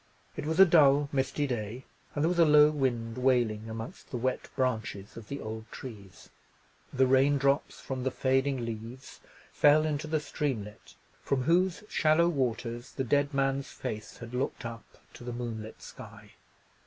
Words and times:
It 0.35 0.47
was 0.47 0.59
a 0.59 0.65
dull 0.65 1.09
misty 1.11 1.45
day, 1.45 1.85
and 2.15 2.23
there 2.23 2.29
was 2.29 2.39
a 2.39 2.43
low 2.43 2.71
wind 2.71 3.19
wailing 3.19 3.69
amongst 3.69 4.09
the 4.09 4.17
wet 4.17 4.49
branches 4.55 5.15
of 5.15 5.27
the 5.27 5.39
old 5.39 5.71
trees. 5.71 6.31
The 6.91 7.05
rain 7.05 7.37
drops 7.37 7.79
from 7.79 8.01
the 8.03 8.09
fading 8.09 8.65
leaves 8.65 9.19
fell 9.53 9.85
into 9.85 10.07
the 10.07 10.19
streamlet, 10.19 10.95
from 11.21 11.43
whose 11.43 11.83
shallow 11.87 12.29
waters 12.29 12.93
the 12.93 13.03
dead 13.03 13.31
man's 13.31 13.69
face 13.71 14.17
had 14.17 14.33
looked 14.33 14.65
up 14.65 14.85
to 15.13 15.23
the 15.23 15.33
moonlit 15.33 15.83
sky. 15.83 16.31